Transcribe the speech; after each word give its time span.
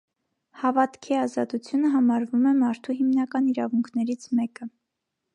Հավատքի 0.59 1.17
ազատությունը 1.23 1.91
համարվում 1.95 2.47
է 2.51 2.53
մարդու 2.61 2.95
հիմնական 3.01 3.51
իրավունքներից 3.53 4.25
մեկը։ 4.41 4.69